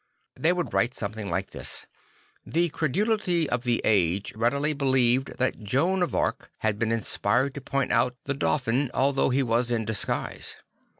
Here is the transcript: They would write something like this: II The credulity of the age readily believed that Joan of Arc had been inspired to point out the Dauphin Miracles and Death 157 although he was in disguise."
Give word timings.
They 0.33 0.51
would 0.51 0.73
write 0.73 0.95
something 0.95 1.29
like 1.29 1.51
this: 1.51 1.85
II 2.47 2.51
The 2.53 2.69
credulity 2.69 3.47
of 3.47 3.61
the 3.63 3.81
age 3.85 4.33
readily 4.35 4.73
believed 4.73 5.37
that 5.37 5.61
Joan 5.63 6.01
of 6.01 6.15
Arc 6.15 6.49
had 6.61 6.79
been 6.79 6.91
inspired 6.91 7.53
to 7.53 7.61
point 7.61 7.91
out 7.91 8.15
the 8.23 8.33
Dauphin 8.33 8.77
Miracles 8.77 8.89
and 8.89 8.89
Death 8.95 8.97
157 8.97 9.05
although 9.05 9.29
he 9.29 9.43
was 9.43 9.69
in 9.69 9.85
disguise." 9.85 10.55